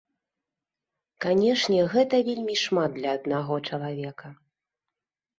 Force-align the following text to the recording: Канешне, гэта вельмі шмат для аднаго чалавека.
Канешне, 1.25 1.79
гэта 1.93 2.15
вельмі 2.29 2.55
шмат 2.61 2.91
для 2.95 3.11
аднаго 3.19 3.59
чалавека. 3.69 4.27